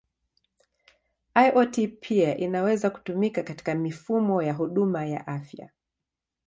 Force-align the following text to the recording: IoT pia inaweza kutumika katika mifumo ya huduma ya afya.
IoT 1.47 1.87
pia 1.99 2.37
inaweza 2.37 2.89
kutumika 2.89 3.43
katika 3.43 3.75
mifumo 3.75 4.41
ya 4.43 4.53
huduma 4.53 5.05
ya 5.05 5.27
afya. 5.27 5.69